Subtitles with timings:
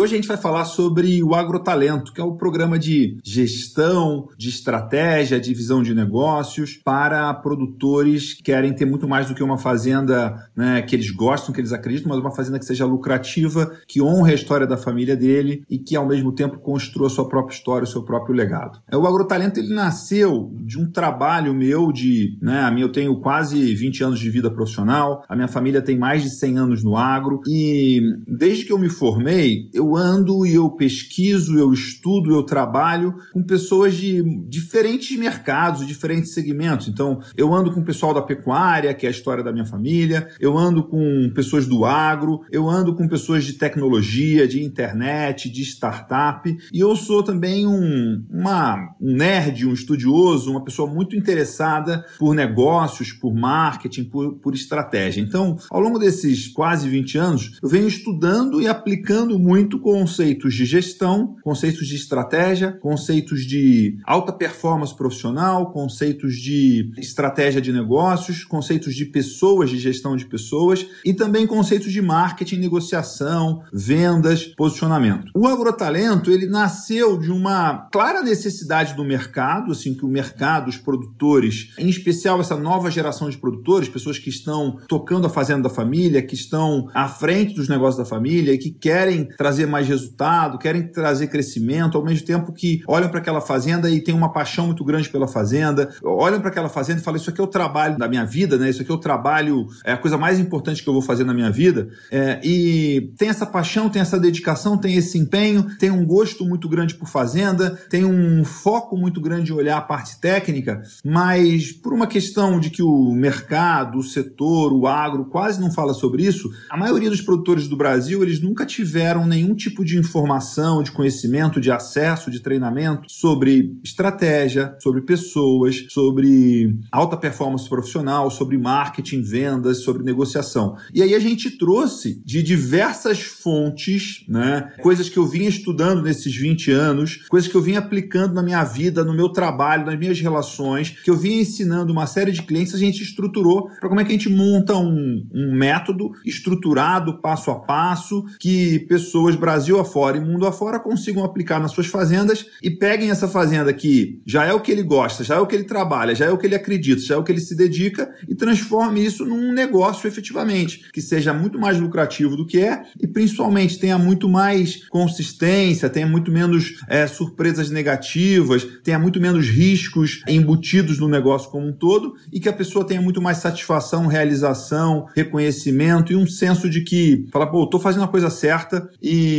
[0.00, 4.48] Hoje a gente vai falar sobre o Agrotalento, que é o programa de gestão, de
[4.48, 9.58] estratégia, de visão de negócios para produtores que querem ter muito mais do que uma
[9.58, 14.00] fazenda né, que eles gostam, que eles acreditam, mas uma fazenda que seja lucrativa, que
[14.00, 17.54] honre a história da família dele e que ao mesmo tempo construa a sua própria
[17.54, 18.80] história, o seu próprio legado.
[18.90, 23.20] É, o Agrotalento ele nasceu de um trabalho meu de, né, a minha eu tenho
[23.20, 26.96] quase 20 anos de vida profissional, a minha família tem mais de 100 anos no
[26.96, 32.42] agro e desde que eu me formei, eu ando e eu pesquiso, eu estudo, eu
[32.42, 36.88] trabalho com pessoas de diferentes mercados, diferentes segmentos.
[36.88, 40.28] Então, eu ando com o pessoal da pecuária, que é a história da minha família,
[40.38, 45.62] eu ando com pessoas do agro, eu ando com pessoas de tecnologia, de internet, de
[45.62, 52.04] startup, e eu sou também um, uma, um nerd, um estudioso, uma pessoa muito interessada
[52.18, 55.20] por negócios, por marketing, por, por estratégia.
[55.20, 60.64] Então, ao longo desses quase 20 anos, eu venho estudando e aplicando muito conceitos de
[60.64, 68.94] gestão, conceitos de estratégia, conceitos de alta performance profissional, conceitos de estratégia de negócios, conceitos
[68.94, 75.30] de pessoas, de gestão de pessoas e também conceitos de marketing, negociação, vendas, posicionamento.
[75.34, 80.76] O agrotalento, ele nasceu de uma clara necessidade do mercado, assim que o mercado, os
[80.76, 85.70] produtores, em especial essa nova geração de produtores, pessoas que estão tocando a fazenda da
[85.70, 90.58] família, que estão à frente dos negócios da família e que querem trazer mais resultado,
[90.58, 94.66] querem trazer crescimento, ao mesmo tempo que olham para aquela fazenda e têm uma paixão
[94.66, 97.96] muito grande pela fazenda, olham para aquela fazenda e falam: Isso aqui é o trabalho
[97.96, 98.70] da minha vida, né?
[98.70, 101.32] Isso aqui é o trabalho, é a coisa mais importante que eu vou fazer na
[101.32, 101.88] minha vida.
[102.10, 106.68] É, e tem essa paixão, tem essa dedicação, tem esse empenho, tem um gosto muito
[106.68, 111.92] grande por fazenda, tem um foco muito grande em olhar a parte técnica, mas por
[111.92, 116.50] uma questão de que o mercado, o setor, o agro quase não fala sobre isso,
[116.68, 121.60] a maioria dos produtores do Brasil eles nunca tiveram nenhum tipo de informação, de conhecimento,
[121.60, 129.82] de acesso, de treinamento sobre estratégia, sobre pessoas, sobre alta performance profissional, sobre marketing, vendas,
[129.82, 130.76] sobre negociação.
[130.94, 136.34] E aí a gente trouxe de diversas fontes, né, coisas que eu vinha estudando nesses
[136.34, 140.18] 20 anos, coisas que eu vinha aplicando na minha vida, no meu trabalho, nas minhas
[140.20, 144.04] relações, que eu vinha ensinando uma série de clientes, a gente estruturou para como é
[144.04, 150.16] que a gente monta um, um método estruturado, passo a passo, que pessoas Brasil afora
[150.16, 154.52] e mundo afora consigam aplicar nas suas fazendas e peguem essa fazenda que já é
[154.52, 156.54] o que ele gosta, já é o que ele trabalha, já é o que ele
[156.54, 161.00] acredita, já é o que ele se dedica e transforme isso num negócio efetivamente, que
[161.02, 166.30] seja muito mais lucrativo do que é e principalmente tenha muito mais consistência, tenha muito
[166.30, 172.38] menos é, surpresas negativas, tenha muito menos riscos embutidos no negócio como um todo e
[172.38, 177.50] que a pessoa tenha muito mais satisfação, realização, reconhecimento e um senso de que fala,
[177.50, 179.29] pô, tô fazendo a coisa certa e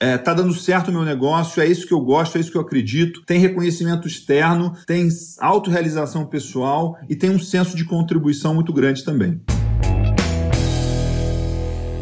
[0.00, 2.56] é, tá dando certo o meu negócio, é isso que eu gosto, é isso que
[2.56, 5.08] eu acredito, tem reconhecimento externo, tem
[5.40, 9.40] autorrealização pessoal e tem um senso de contribuição muito grande também.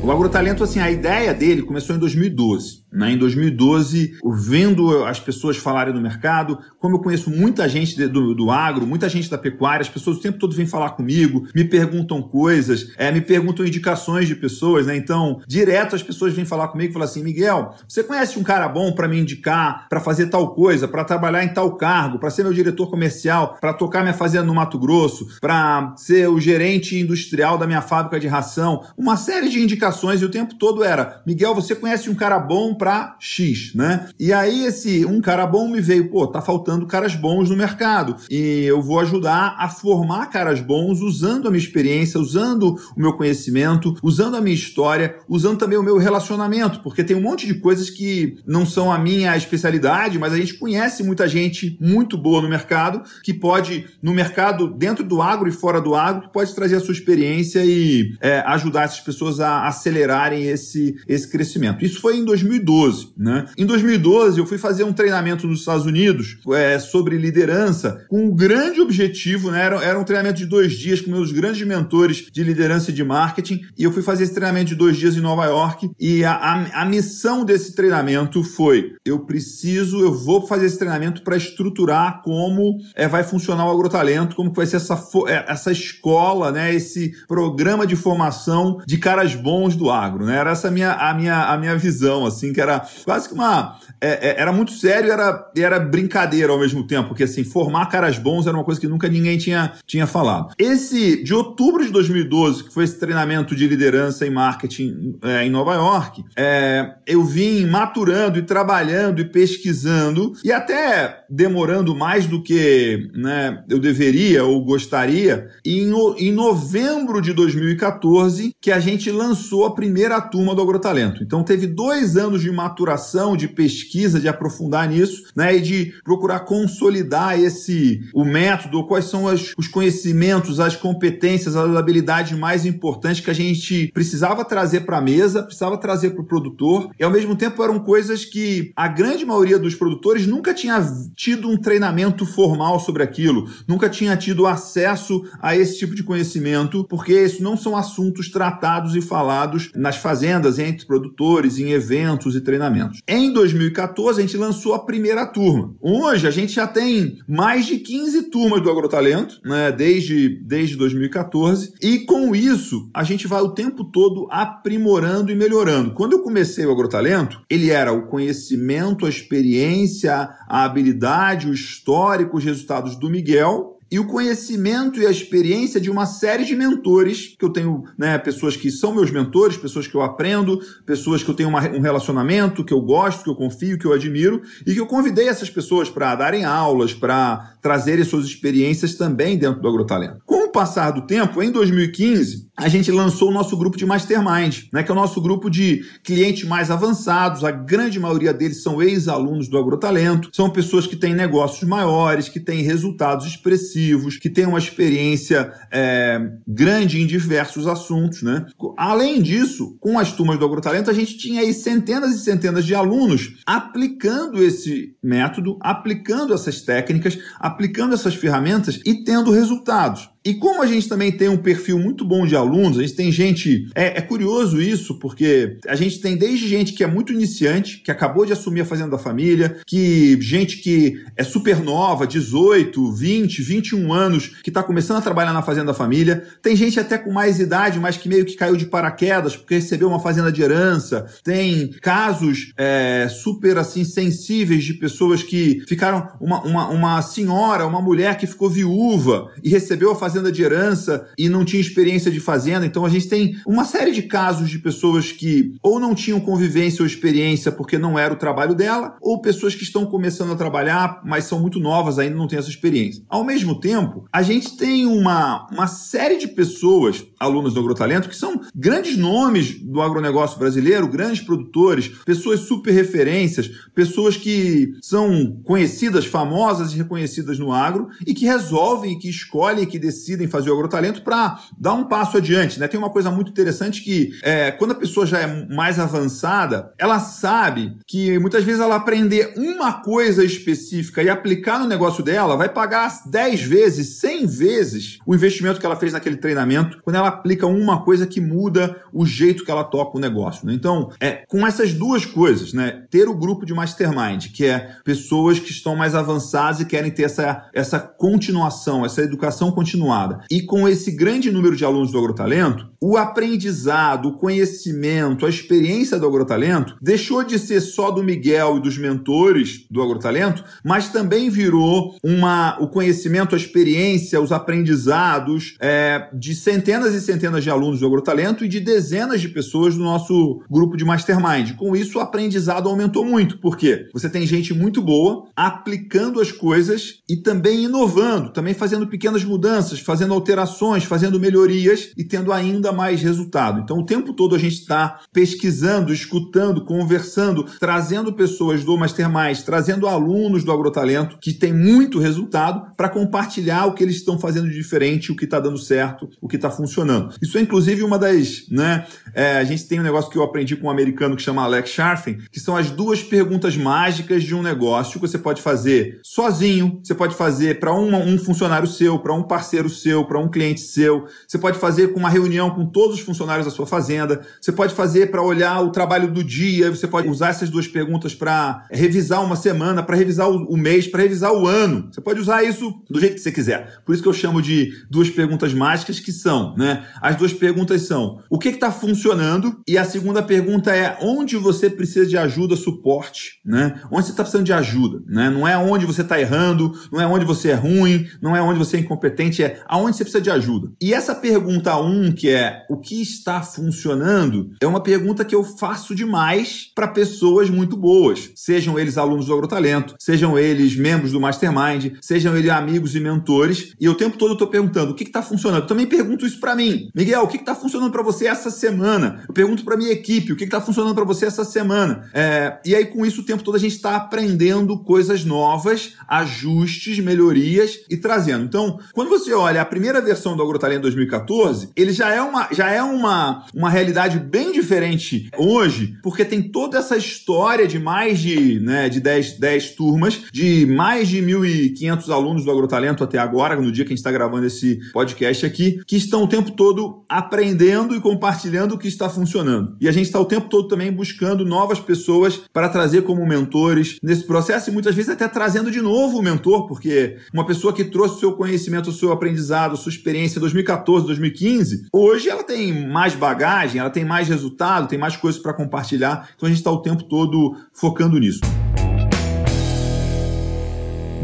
[0.05, 2.84] O agrotalento, assim, a ideia dele começou em 2012.
[2.95, 3.13] Né?
[3.13, 8.51] Em 2012, vendo as pessoas falarem no mercado, como eu conheço muita gente do, do
[8.51, 12.23] agro, muita gente da pecuária, as pessoas o tempo todo vêm falar comigo, me perguntam
[12.23, 14.97] coisas, é, me perguntam indicações de pessoas, né?
[14.97, 18.69] Então, direto as pessoas vêm falar comigo e falam assim: Miguel, você conhece um cara
[18.69, 22.45] bom para me indicar, para fazer tal coisa, para trabalhar em tal cargo, para ser
[22.45, 27.59] meu diretor comercial, para tocar minha fazenda no Mato Grosso, para ser o gerente industrial
[27.59, 28.85] da minha fábrica de ração?
[28.97, 32.75] Uma série de indicações e o tempo todo era: Miguel, você conhece um cara bom
[32.85, 34.11] para X, né?
[34.21, 38.17] E aí esse um cara bom me veio, pô, tá faltando caras bons no mercado
[38.31, 43.15] e eu vou ajudar a formar caras bons usando a minha experiência, usando o meu
[43.15, 47.55] conhecimento, usando a minha história, usando também o meu relacionamento, porque tem um monte de
[47.55, 52.43] coisas que não são a minha especialidade, mas a gente conhece muita gente muito boa
[52.43, 56.55] no mercado que pode, no mercado dentro do agro e fora do agro, que pode
[56.55, 61.83] trazer a sua experiência e é, ajudar essas pessoas a acelerarem esse, esse crescimento.
[61.83, 63.13] Isso foi em 2012 2012.
[63.17, 63.47] Né?
[63.57, 68.35] Em 2012, eu fui fazer um treinamento nos Estados Unidos é, sobre liderança com um
[68.35, 69.65] grande objetivo, né?
[69.65, 73.05] Era, era um treinamento de dois dias com meus grandes mentores de liderança e de
[73.05, 76.33] marketing, e eu fui fazer esse treinamento de dois dias em Nova York, e a,
[76.33, 82.23] a, a missão desse treinamento foi: eu preciso, eu vou fazer esse treinamento para estruturar
[82.23, 86.75] como é, vai funcionar o agrotalento, como vai ser essa, é, essa escola, né?
[86.75, 90.37] Esse programa de formação de caras bons do agro, né?
[90.37, 93.77] Era essa a minha, a minha, a minha visão, assim, que era quase que uma.
[94.05, 97.87] É, é, era muito sério e era, era brincadeira ao mesmo tempo, porque assim, formar
[97.87, 100.53] caras bons era uma coisa que nunca ninguém tinha, tinha falado.
[100.59, 105.49] Esse, de outubro de 2012, que foi esse treinamento de liderança e marketing é, em
[105.49, 112.43] Nova York, é, eu vim maturando e trabalhando e pesquisando e até demorando mais do
[112.43, 115.49] que né, eu deveria ou gostaria.
[115.65, 121.23] Em, em novembro de 2014, que a gente lançou a primeira turma do Agrotalento.
[121.23, 126.41] Então teve dois anos de maturação, de pesquisa, de aprofundar nisso, né, e de procurar
[126.41, 133.21] consolidar esse o método, quais são as, os conhecimentos, as competências, as habilidades mais importantes
[133.21, 137.11] que a gente precisava trazer para a mesa, precisava trazer para o produtor, e ao
[137.11, 142.27] mesmo tempo eram coisas que a grande maioria dos produtores nunca tinha tido um treinamento
[142.27, 147.57] formal sobre aquilo, nunca tinha tido acesso a esse tipo de conhecimento, porque isso não
[147.57, 153.01] são assuntos tratados e falados nas fazendas, entre produtores, em eventos e treinamentos.
[153.07, 153.33] Em
[153.75, 155.75] 2014, a gente lançou a primeira turma.
[155.81, 161.75] Hoje, a gente já tem mais de 15 turmas do Agrotalento, né, desde, desde 2014,
[161.83, 165.93] e com isso, a gente vai o tempo todo aprimorando e melhorando.
[165.93, 172.39] Quando eu comecei o Agrotalento, ele era o conhecimento, a experiência, a habilidade, o histórico,
[172.39, 177.37] os resultados do Miguel, e o conhecimento e a experiência de uma série de mentores,
[177.39, 181.31] que eu tenho, né, pessoas que são meus mentores, pessoas que eu aprendo, pessoas que
[181.31, 184.75] eu tenho uma, um relacionamento, que eu gosto, que eu confio, que eu admiro, e
[184.75, 189.67] que eu convidei essas pessoas para darem aulas, para trazerem suas experiências também dentro do
[189.67, 190.19] agrotalento.
[190.27, 194.65] Com o passar do tempo, em 2015, a gente lançou o nosso grupo de Mastermind,
[194.71, 198.83] né, que é o nosso grupo de clientes mais avançados, a grande maioria deles são
[198.83, 204.45] ex-alunos do agrotalento, são pessoas que têm negócios maiores, que têm resultados expressivos, que têm
[204.45, 208.23] uma experiência é, grande em diversos assuntos.
[208.23, 208.45] Né?
[208.77, 212.75] Além disso, com as turmas do Agrotalento, a gente tinha aí centenas e centenas de
[212.75, 217.19] alunos aplicando esse método, aplicando essas técnicas,
[217.55, 220.11] aplicando essas ferramentas e tendo resultados.
[220.25, 223.13] E como a gente também tem um perfil muito bom de alunos, a gente tem
[223.13, 223.69] gente.
[223.75, 227.91] É, é, curioso isso, porque a gente tem desde gente que é muito iniciante, que
[227.91, 233.43] acabou de assumir a Fazenda da Família, que gente que é super nova, 18, 20,
[233.43, 236.25] 21 anos, que está começando a trabalhar na Fazenda da Família.
[236.41, 239.89] Tem gente até com mais idade, mas que meio que caiu de paraquedas porque recebeu
[239.89, 241.05] uma fazenda de herança.
[241.23, 246.09] Tem casos é, super assim sensíveis de pessoas que ficaram.
[246.19, 250.43] Uma, uma, uma senhora, uma mulher que ficou viúva e recebeu a fazenda fazenda de
[250.43, 252.65] herança e não tinha experiência de fazenda.
[252.65, 256.83] Então a gente tem uma série de casos de pessoas que ou não tinham convivência
[256.83, 261.01] ou experiência porque não era o trabalho dela, ou pessoas que estão começando a trabalhar,
[261.05, 263.03] mas são muito novas ainda não têm essa experiência.
[263.09, 268.17] Ao mesmo tempo, a gente tem uma, uma série de pessoas, alunos do Agrotalento, que
[268.17, 276.07] são grandes nomes do agronegócio brasileiro, grandes produtores, pessoas super referências, pessoas que são conhecidas,
[276.07, 280.55] famosas e reconhecidas no agro e que resolvem, que escolhem, que decidem decidem fazer o
[280.55, 282.61] agrotalento para dar um passo adiante.
[282.61, 282.69] Né?
[282.69, 287.01] Tem uma coisa muito interessante que é, quando a pessoa já é mais avançada, ela
[287.01, 292.49] sabe que muitas vezes ela aprender uma coisa específica e aplicar no negócio dela vai
[292.49, 297.47] pagar 10 vezes, 100 vezes o investimento que ela fez naquele treinamento quando ela aplica
[297.47, 300.47] uma coisa que muda o jeito que ela toca o negócio.
[300.47, 300.53] Né?
[300.53, 302.85] Então, é com essas duas coisas, né?
[302.91, 307.05] ter o grupo de mastermind, que é pessoas que estão mais avançadas e querem ter
[307.05, 309.94] essa, essa continuação, essa educação continuada
[310.31, 315.99] E com esse grande número de alunos do agrotalento, o aprendizado, o conhecimento, a experiência
[315.99, 321.31] do agrotalento deixou de ser só do Miguel e dos mentores do agrotalento, mas também
[321.31, 327.81] virou uma, o conhecimento, a experiência, os aprendizados é, de centenas e centenas de alunos
[327.81, 331.57] do agrotalento e de dezenas de pessoas do nosso grupo de mastermind.
[331.57, 337.03] Com isso, o aprendizado aumentou muito, porque você tem gente muito boa aplicando as coisas
[337.09, 343.03] e também inovando, também fazendo pequenas mudanças, fazendo alterações, fazendo melhorias e tendo ainda mais
[343.03, 343.61] resultado.
[343.61, 349.87] Então, o tempo todo a gente está pesquisando, escutando, conversando, trazendo pessoas do Mastermind, trazendo
[349.87, 354.55] alunos do Agrotalento que tem muito resultado para compartilhar o que eles estão fazendo de
[354.55, 357.15] diferente, o que está dando certo, o que está funcionando.
[357.21, 358.87] Isso é inclusive uma das, né?
[359.13, 361.71] É, a gente tem um negócio que eu aprendi com um americano que chama Alex
[361.71, 366.81] Scharfen, que são as duas perguntas mágicas de um negócio que você pode fazer sozinho,
[366.83, 371.07] você pode fazer para um funcionário seu, para um parceiro seu, para um cliente seu,
[371.27, 374.75] você pode fazer com uma reunião com todos os funcionários da sua fazenda, você pode
[374.75, 379.25] fazer para olhar o trabalho do dia, você pode usar essas duas perguntas para revisar
[379.25, 381.89] uma semana, para revisar o, o mês, para revisar o ano.
[381.91, 383.81] Você pode usar isso do jeito que você quiser.
[383.85, 386.85] Por isso que eu chamo de duas perguntas mágicas que são, né?
[387.01, 389.61] As duas perguntas são: o que está funcionando?
[389.67, 393.81] E a segunda pergunta é onde você precisa de ajuda, suporte, né?
[393.91, 395.31] Onde você está precisando de ajuda, né?
[395.31, 398.59] Não é onde você está errando, não é onde você é ruim, não é onde
[398.59, 400.73] você é incompetente, é aonde você precisa de ajuda.
[400.81, 405.45] E essa pergunta um, que é o que está funcionando, é uma pergunta que eu
[405.45, 411.21] faço demais para pessoas muito boas, sejam eles alunos do Agrotalento, sejam eles membros do
[411.21, 415.05] Mastermind, sejam eles amigos e mentores, e o tempo todo eu estou perguntando o que
[415.05, 415.63] está funcionando.
[415.63, 416.89] Eu também pergunto isso para mim.
[416.95, 419.25] Miguel, o que está funcionando para você essa semana?
[419.29, 422.09] Eu pergunto para minha equipe o que está funcionando para você essa semana.
[422.13, 426.99] É, e aí, com isso, o tempo todo a gente está aprendendo coisas novas, ajustes,
[426.99, 428.45] melhorias e trazendo.
[428.45, 432.71] Então, quando você olha a primeira versão do Agrotalento 2014, ele já é uma, já
[432.71, 438.61] é uma, uma realidade bem diferente hoje, porque tem toda essa história de mais de,
[438.61, 443.73] né, de 10, 10 turmas, de mais de 1.500 alunos do Agrotalento até agora, no
[443.73, 447.95] dia que a gente está gravando esse podcast aqui, que estão o tempo todo aprendendo
[447.95, 449.77] e compartilhando o que está funcionando.
[449.81, 453.99] E a gente está o tempo todo também buscando novas pessoas para trazer como mentores
[454.03, 457.85] nesse processo e muitas vezes até trazendo de novo o mentor, porque uma pessoa que
[457.85, 459.34] trouxe o seu conhecimento, o seu aprendizado,
[459.75, 464.89] a sua experiência em 2014, 2015, hoje ela tem mais bagagem, ela tem mais resultado,
[464.89, 466.29] tem mais coisas para compartilhar.
[466.37, 468.41] Então a gente está o tempo todo focando nisso.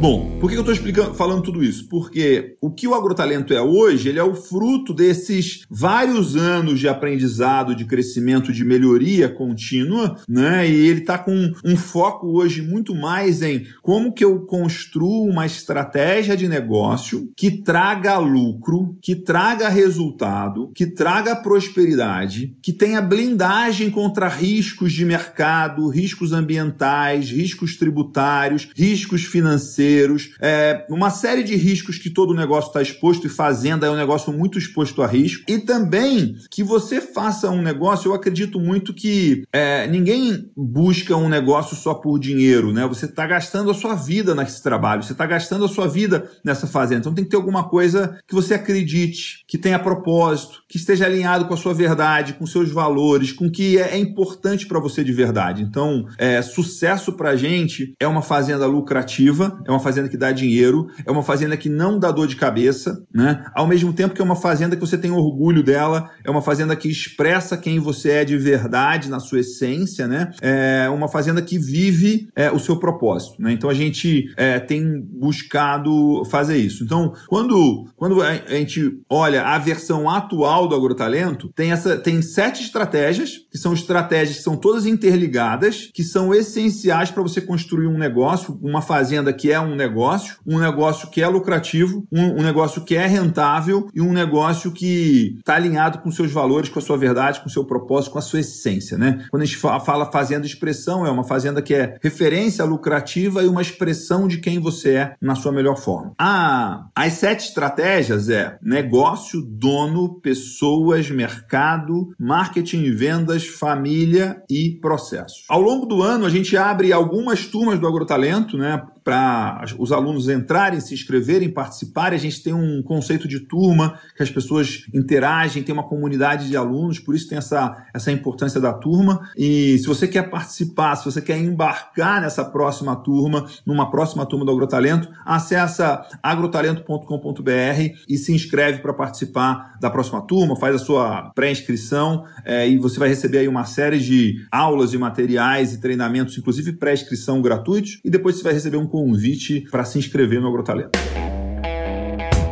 [0.00, 1.87] Bom, por que eu estou falando tudo isso?
[1.87, 6.88] Porque o que o agrotalento é hoje, ele é o fruto desses vários anos de
[6.88, 10.66] aprendizado, de crescimento, de melhoria contínua, né?
[10.66, 15.45] E ele está com um foco hoje muito mais em como que eu construo uma
[15.45, 23.90] estratégia de negócio que traga lucro, que traga resultado, que traga prosperidade, que tenha blindagem
[23.90, 31.57] contra riscos de mercado, riscos ambientais, riscos tributários, riscos financeiros financeiros, é, uma série de
[31.57, 35.45] riscos que todo negócio está exposto e fazenda é um negócio muito exposto a risco.
[35.49, 41.29] E também que você faça um negócio, eu acredito muito que é, ninguém busca um
[41.29, 42.87] negócio só por dinheiro, né?
[42.87, 46.67] Você está gastando a sua vida nesse trabalho, você está gastando a sua vida nessa
[46.67, 47.01] fazenda.
[47.01, 51.47] Então tem que ter alguma coisa que você acredite, que tenha propósito, que esteja alinhado
[51.47, 55.03] com a sua verdade, com seus valores, com o que é, é importante para você
[55.03, 55.63] de verdade.
[55.63, 60.89] Então, é, sucesso para gente é uma fazenda lucrativa, é uma fazenda que dá dinheiro,
[61.05, 63.45] é uma fazenda que não dá dor de cabeça, né?
[63.55, 66.77] Ao mesmo tempo que é uma fazenda que você tem orgulho dela, é uma fazenda
[66.77, 70.31] que expressa quem você é de verdade na sua essência, né?
[70.41, 73.53] É uma fazenda que vive é, o seu propósito, né?
[73.53, 76.85] Então a gente é, tem buscado fazer isso.
[76.85, 82.63] Então, quando, quando a gente olha a versão atual do agrotalento, tem essa tem sete
[82.63, 87.99] estratégias, que são estratégias que são todas interligadas, que são essenciais para você construir um
[87.99, 92.85] negócio, uma fazenda que é um negócio, um negócio que é lucrativo, um, um negócio
[92.85, 96.97] que é rentável e um negócio que está alinhado com seus valores, com a sua
[96.97, 99.25] verdade, com o seu propósito, com a sua essência, né?
[99.31, 103.62] Quando a gente fala fazenda expressão, é uma fazenda que é referência lucrativa e uma
[103.62, 106.12] expressão de quem você é na sua melhor forma.
[106.19, 115.45] Ah, as sete estratégias é negócio, dono, pessoas, mercado, marketing, vendas, família e processos.
[115.49, 118.83] Ao longo do ano, a gente abre algumas turmas do Agrotalento, né?
[119.02, 122.19] Para os alunos entrarem, se inscreverem, participarem.
[122.19, 126.57] A gente tem um conceito de turma, que as pessoas interagem, tem uma comunidade de
[126.57, 129.28] alunos, por isso tem essa, essa importância da turma.
[129.37, 134.45] E se você quer participar, se você quer embarcar nessa próxima turma, numa próxima turma
[134.45, 141.30] do Agrotalento, acessa agrotalento.com.br e se inscreve para participar da próxima turma, faz a sua
[141.35, 146.37] pré-inscrição é, e você vai receber aí uma série de aulas e materiais e treinamentos,
[146.37, 150.99] inclusive pré-inscrição gratuitos, e depois você vai receber um convite para se inscrever no Agrotalento.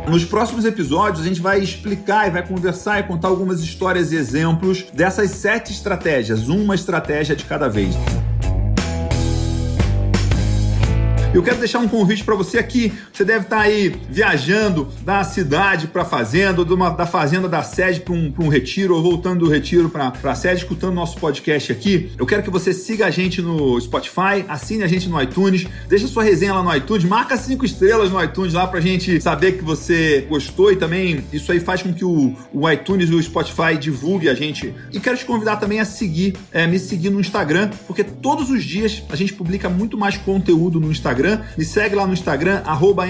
[0.09, 4.15] Nos próximos episódios, a gente vai explicar e vai conversar e contar algumas histórias e
[4.15, 7.93] exemplos dessas sete estratégias, uma estratégia de cada vez.
[11.31, 12.91] Eu quero deixar um convite para você aqui.
[13.13, 17.61] Você deve estar tá aí viajando da cidade para a fazenda, ou da fazenda da
[17.61, 21.71] sede para um, um retiro, ou voltando do retiro para a sede, escutando nosso podcast
[21.71, 22.11] aqui.
[22.17, 26.07] Eu quero que você siga a gente no Spotify, assine a gente no iTunes, deixa
[26.07, 29.51] sua resenha lá no iTunes, marca cinco estrelas no iTunes lá para a gente saber
[29.51, 33.21] que você gostou e também isso aí faz com que o, o iTunes e o
[33.21, 34.73] Spotify divulgue a gente.
[34.91, 38.63] E quero te convidar também a seguir, é, me seguir no Instagram, porque todos os
[38.63, 41.18] dias a gente publica muito mais conteúdo no Instagram.
[41.57, 42.63] Me segue lá no Instagram,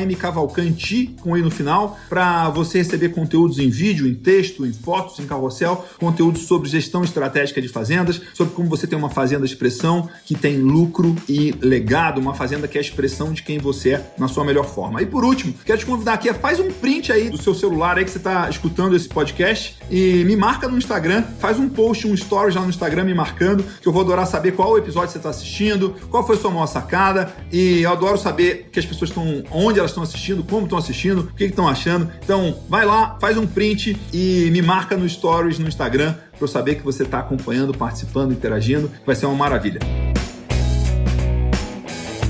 [0.07, 5.19] mcavalcanti, com i no final, para você receber conteúdos em vídeo, em texto, em fotos,
[5.19, 9.51] em carrossel, conteúdos sobre gestão estratégica de fazendas, sobre como você tem uma fazenda de
[9.51, 13.91] expressão que tem lucro e legado, uma fazenda que é a expressão de quem você
[13.91, 15.01] é na sua melhor forma.
[15.01, 18.05] E por último, quero te convidar aqui, faz um print aí do seu celular aí
[18.05, 22.13] que você está escutando esse podcast e me marca no Instagram, faz um post, um
[22.13, 25.29] story já no Instagram me marcando, que eu vou adorar saber qual episódio você está
[25.29, 29.77] assistindo, qual foi sua maior sacada e eu adoro saber que as pessoas estão, onde
[29.77, 32.09] elas estão assistindo, como estão assistindo, o que estão achando.
[32.23, 36.47] Então, vai lá, faz um print e me marca no stories no Instagram para eu
[36.47, 38.89] saber que você está acompanhando, participando, interagindo.
[39.05, 39.79] Vai ser uma maravilha.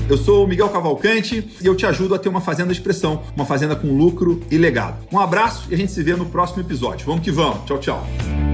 [0.08, 3.22] Eu sou o Miguel Cavalcante e eu te ajudo a ter uma fazenda de expressão,
[3.36, 5.06] uma fazenda com lucro e legado.
[5.12, 7.06] Um abraço e a gente se vê no próximo episódio.
[7.06, 7.64] Vamos que vamos.
[7.64, 8.49] Tchau, tchau.